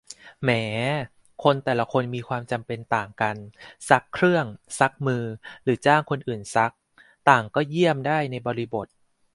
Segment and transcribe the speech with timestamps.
[0.43, 0.49] แหม
[1.43, 3.35] คนแต่ละคนมีความจำเป็นต่างกัน
[3.89, 4.45] ซักเครื่อง
[4.79, 5.23] ซักมือ
[5.63, 6.73] หรือจ้างคนอื่นซัก
[7.29, 8.87] ต่างก็ 'เยี่ยม' ได้ในบริบท